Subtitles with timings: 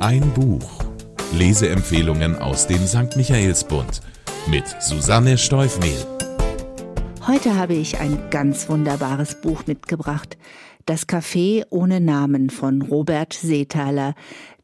[0.00, 0.84] Ein Buch.
[1.32, 3.16] Leseempfehlungen aus dem St.
[3.16, 4.00] Michaelsbund
[4.48, 6.06] mit Susanne Steufmehl.
[7.26, 10.38] Heute habe ich ein ganz wunderbares Buch mitgebracht.
[10.86, 14.14] Das Café ohne Namen von Robert Seethaler.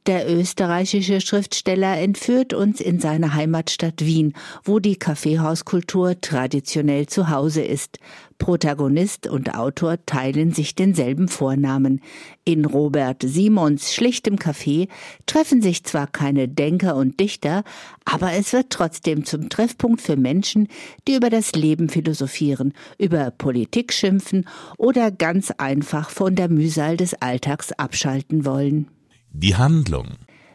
[0.07, 7.63] Der österreichische Schriftsteller entführt uns in seine Heimatstadt Wien, wo die Kaffeehauskultur traditionell zu Hause
[7.63, 7.99] ist.
[8.37, 12.03] Protagonist und Autor teilen sich denselben Vornamen.
[12.45, 14.89] In Robert Simons schlichtem Café
[15.25, 17.65] treffen sich zwar keine Denker und Dichter,
[18.05, 20.69] aber es wird trotzdem zum Treffpunkt für Menschen,
[21.09, 24.47] die über das Leben philosophieren, über Politik schimpfen
[24.77, 28.91] oder ganz einfach von der Mühsal des Alltags abschalten wollen.
[29.37, 30.11] Die Handlung.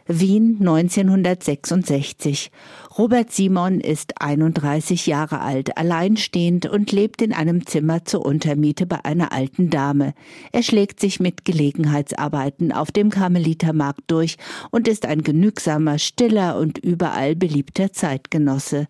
[0.06, 2.50] Wien 1966.
[2.96, 9.04] Robert Simon ist 31 Jahre alt, alleinstehend und lebt in einem Zimmer zur Untermiete bei
[9.04, 10.14] einer alten Dame.
[10.50, 14.38] Er schlägt sich mit Gelegenheitsarbeiten auf dem Karmelitermarkt durch
[14.70, 18.86] und ist ein genügsamer, stiller und überall beliebter Zeitgenosse.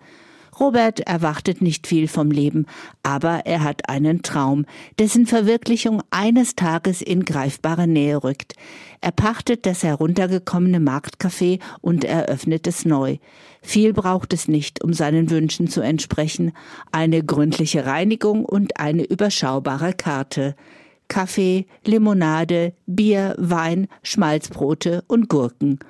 [0.61, 2.67] Robert erwartet nicht viel vom Leben,
[3.03, 4.67] aber er hat einen Traum,
[4.99, 8.53] dessen Verwirklichung eines Tages in greifbare Nähe rückt.
[9.01, 13.17] Er pachtet das heruntergekommene Marktcafé und eröffnet es neu.
[13.63, 16.53] Viel braucht es nicht, um seinen Wünschen zu entsprechen.
[16.93, 20.55] Eine gründliche Reinigung und eine überschaubare Karte.
[21.09, 25.81] Kaffee, Limonade, Bier, Wein, Schmalzbrote und Gurken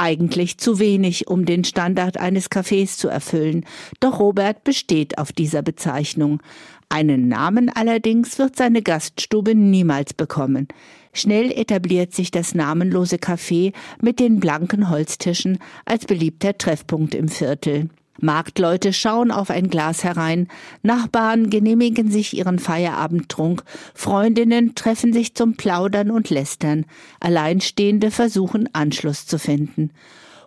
[0.00, 3.66] eigentlich zu wenig, um den Standard eines Cafés zu erfüllen,
[4.00, 6.42] doch Robert besteht auf dieser Bezeichnung.
[6.88, 10.68] Einen Namen allerdings wird seine Gaststube niemals bekommen.
[11.12, 17.90] Schnell etabliert sich das namenlose Café mit den blanken Holztischen als beliebter Treffpunkt im Viertel.
[18.20, 20.48] Marktleute schauen auf ein Glas herein,
[20.82, 23.62] Nachbarn genehmigen sich ihren Feierabendtrunk,
[23.94, 26.86] Freundinnen treffen sich zum Plaudern und Lästern,
[27.20, 29.90] Alleinstehende versuchen Anschluss zu finden.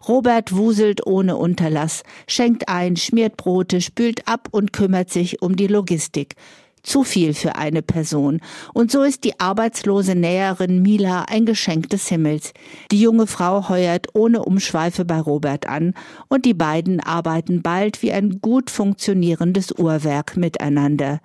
[0.07, 5.67] Robert wuselt ohne Unterlass, schenkt ein, schmiert Brote, spült ab und kümmert sich um die
[5.67, 6.35] Logistik.
[6.83, 8.41] Zu viel für eine Person.
[8.73, 12.53] Und so ist die arbeitslose Näherin Mila ein Geschenk des Himmels.
[12.91, 15.94] Die junge Frau heuert ohne Umschweife bei Robert an
[16.27, 21.21] und die beiden arbeiten bald wie ein gut funktionierendes Uhrwerk miteinander.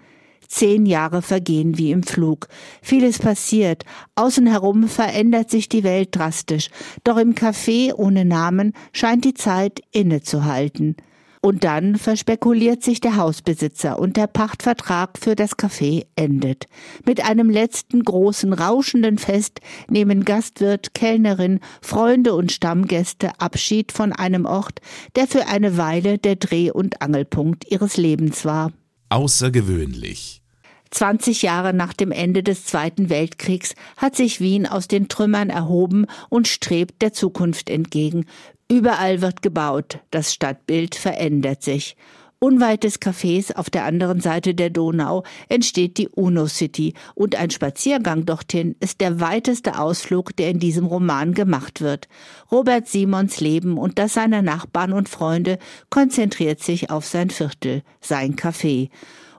[0.47, 2.49] Zehn Jahre vergehen wie im Flug.
[2.81, 3.85] Vieles passiert.
[4.15, 6.71] Außen herum verändert sich die Welt drastisch.
[7.05, 10.97] Doch im Café ohne Namen scheint die Zeit innezuhalten.
[11.41, 16.67] Und dann verspekuliert sich der Hausbesitzer und der Pachtvertrag für das Café endet.
[17.07, 24.47] Mit einem letzten großen rauschenden Fest nehmen Gastwirt, Kellnerin, Freunde und Stammgäste Abschied von einem
[24.47, 24.81] Ort,
[25.17, 28.73] der für eine Weile der Dreh- und Angelpunkt ihres Lebens war.
[29.11, 30.43] Außergewöhnlich.
[30.91, 36.07] 20 Jahre nach dem Ende des Zweiten Weltkriegs hat sich Wien aus den Trümmern erhoben
[36.29, 38.27] und strebt der Zukunft entgegen.
[38.71, 41.97] Überall wird gebaut, das Stadtbild verändert sich.
[42.41, 47.51] Unweit des Cafés auf der anderen Seite der Donau entsteht die Uno City und ein
[47.51, 52.07] Spaziergang dorthin ist der weiteste Ausflug, der in diesem Roman gemacht wird.
[52.53, 55.59] Robert Simons Leben und das seiner Nachbarn und Freunde
[55.91, 58.91] konzentriert sich auf sein Viertel, sein Café.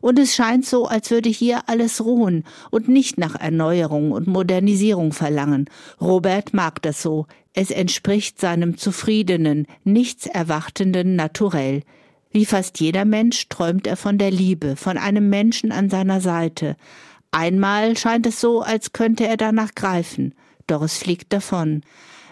[0.02, 5.12] Und es scheint so, als würde hier alles ruhen und nicht nach Erneuerung und Modernisierung
[5.12, 5.70] verlangen.
[6.00, 7.26] Robert mag das so.
[7.54, 11.84] Es entspricht seinem zufriedenen, nichts erwartenden Naturell.
[12.32, 16.76] Wie fast jeder Mensch träumt er von der Liebe, von einem Menschen an seiner Seite.
[17.31, 20.34] Einmal scheint es so, als könnte er danach greifen,
[20.68, 21.81] doch es fliegt davon.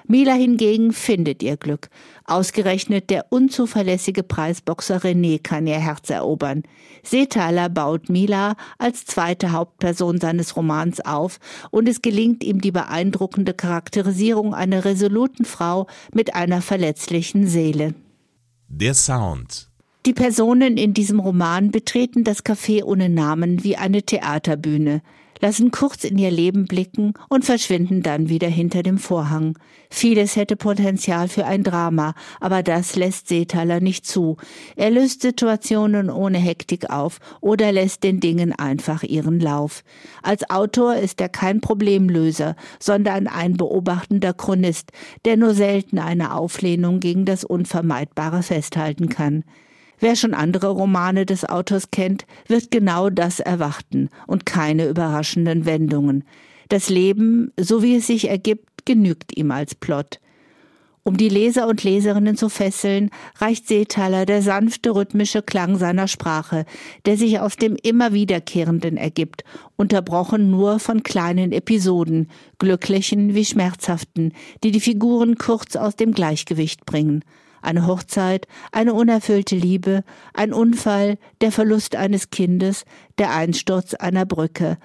[0.07, 1.89] Mila hingegen findet ihr Glück.
[2.23, 6.63] Ausgerechnet der unzuverlässige Preisboxer René kann ihr Herz erobern.
[7.03, 11.39] Seethaler baut Mila als zweite Hauptperson seines Romans auf
[11.71, 17.93] und es gelingt ihm die beeindruckende Charakterisierung einer resoluten Frau mit einer verletzlichen Seele.
[18.69, 19.69] Der Sound.
[20.05, 25.01] Die Personen in diesem Roman betreten das Café ohne Namen wie eine Theaterbühne
[25.39, 29.57] lassen kurz in ihr Leben blicken und verschwinden dann wieder hinter dem Vorhang.
[29.89, 34.37] Vieles hätte Potenzial für ein Drama, aber das lässt Seethaler nicht zu.
[34.75, 39.83] Er löst Situationen ohne Hektik auf oder lässt den Dingen einfach ihren Lauf.
[40.23, 44.91] Als Autor ist er kein Problemlöser, sondern ein beobachtender Chronist,
[45.25, 49.43] der nur selten eine Auflehnung gegen das Unvermeidbare festhalten kann.
[49.99, 56.23] Wer schon andere Romane des Autors kennt, wird genau das erwarten und keine überraschenden Wendungen.
[56.69, 60.19] Das Leben, so wie es sich ergibt, genügt ihm als Plot.
[61.07, 66.65] Um die Leser und Leserinnen zu fesseln, reicht Seethaler der sanfte rhythmische Klang seiner Sprache,
[67.05, 69.45] der sich aus dem immer wiederkehrenden ergibt,
[69.77, 72.29] unterbrochen nur von kleinen Episoden,
[72.59, 74.33] glücklichen wie schmerzhaften,
[74.65, 77.23] die die Figuren kurz aus dem Gleichgewicht bringen.
[77.67, 82.85] Eine Hochzeit, eine unerfüllte Liebe, ein Unfall, der Verlust eines Kindes,
[83.17, 84.77] der Einsturz einer Brücke,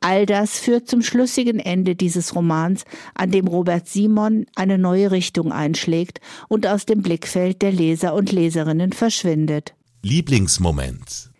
[0.00, 2.84] All das führt zum schlüssigen Ende dieses Romans,
[3.14, 8.30] an dem Robert Simon eine neue Richtung einschlägt und aus dem Blickfeld der Leser und
[8.30, 9.74] Leserinnen verschwindet.
[10.02, 11.30] Lieblingsmoment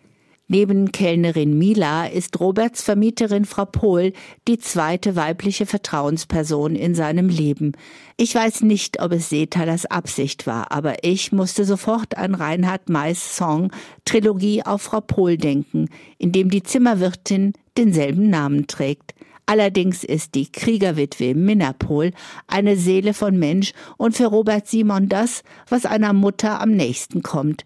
[0.47, 4.13] Neben Kellnerin Mila ist Roberts Vermieterin Frau Pohl
[4.47, 7.71] die zweite weibliche Vertrauensperson in seinem Leben.
[8.15, 13.35] Ich weiß nicht, ob es Seethalers Absicht war, aber ich musste sofort an Reinhard Mays
[13.35, 13.71] Song
[14.05, 15.89] Trilogie auf Frau Pohl denken,
[16.19, 19.15] in dem die Zimmerwirtin denselben Namen trägt.
[19.47, 22.11] Allerdings ist die Kriegerwitwe Minna Pohl
[22.45, 27.65] eine Seele von Mensch und für Robert Simon das, was einer Mutter am nächsten kommt.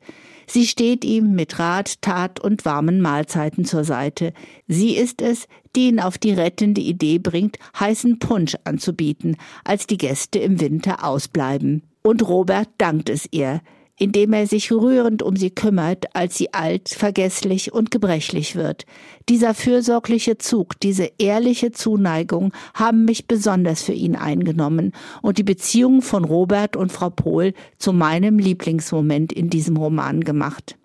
[0.52, 4.34] Sie steht ihm mit Rat, Tat und warmen Mahlzeiten zur Seite.
[4.68, 9.98] Sie ist es, die ihn auf die rettende Idee bringt, heißen Punsch anzubieten, als die
[9.98, 11.84] Gäste im Winter ausbleiben.
[12.02, 13.62] Und Robert dankt es ihr
[14.00, 18.86] indem er sich rührend um sie kümmert, als sie alt, vergesslich und gebrechlich wird.
[19.28, 26.02] Dieser fürsorgliche Zug, diese ehrliche Zuneigung haben mich besonders für ihn eingenommen und die Beziehung
[26.02, 30.78] von Robert und Frau Pohl zu meinem Lieblingsmoment in diesem Roman gemacht.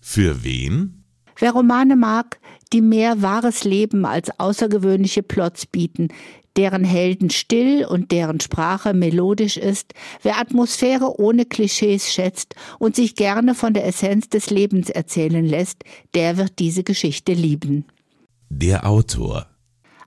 [0.00, 1.04] Für wen?
[1.36, 2.38] Wer Romane mag,
[2.72, 6.08] die mehr wahres Leben als außergewöhnliche Plots bieten,
[6.56, 9.92] deren Helden still und deren Sprache melodisch ist,
[10.22, 15.84] wer Atmosphäre ohne Klischees schätzt und sich gerne von der Essenz des Lebens erzählen lässt,
[16.14, 17.84] der wird diese Geschichte lieben.
[18.48, 19.46] Der Autor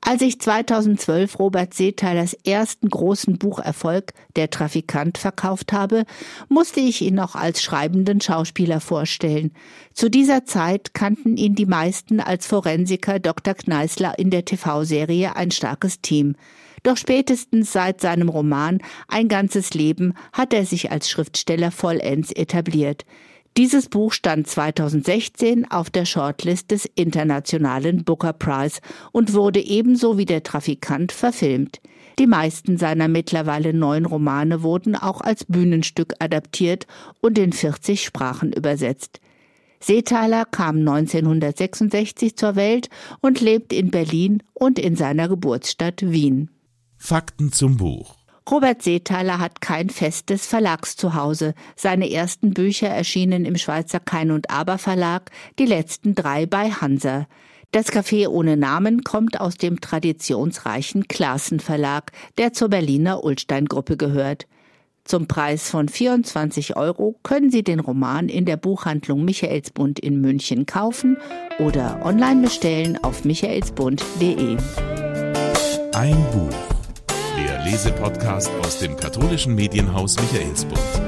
[0.01, 6.05] als ich 2012 Robert Seethalers ersten großen Bucherfolg Der Trafikant verkauft habe,
[6.49, 9.51] musste ich ihn noch als schreibenden Schauspieler vorstellen.
[9.94, 13.53] Zu dieser Zeit kannten ihn die meisten als Forensiker Dr.
[13.53, 16.35] Kneißler in der TV-Serie Ein starkes Team.
[16.83, 23.05] Doch spätestens seit seinem Roman Ein ganzes Leben hat er sich als Schriftsteller vollends etabliert.
[23.57, 28.81] Dieses Buch stand 2016 auf der Shortlist des Internationalen Booker Prize
[29.12, 31.81] und wurde ebenso wie der Trafikant verfilmt.
[32.19, 36.86] Die meisten seiner mittlerweile neun Romane wurden auch als Bühnenstück adaptiert
[37.19, 39.21] und in 40 Sprachen übersetzt.
[39.80, 42.89] Seethaler kam 1966 zur Welt
[43.21, 46.51] und lebt in Berlin und in seiner Geburtsstadt Wien.
[46.95, 48.16] Fakten zum Buch
[48.49, 51.53] Robert Seethaler hat kein festes Verlagszuhause.
[51.75, 57.27] Seine ersten Bücher erschienen im Schweizer Kein und Aber Verlag, die letzten drei bei Hansa.
[57.71, 63.97] Das Café ohne Namen kommt aus dem traditionsreichen Klassen Verlag, der zur Berliner Ulstein Gruppe
[63.97, 64.47] gehört.
[65.03, 70.65] Zum Preis von 24 Euro können Sie den Roman in der Buchhandlung Michaelsbund in München
[70.65, 71.17] kaufen
[71.59, 74.57] oder online bestellen auf michaelsbund.de.
[75.93, 76.76] Ein Buch.
[77.69, 81.06] Lesepodcast aus dem katholischen Medienhaus Michaelsbund.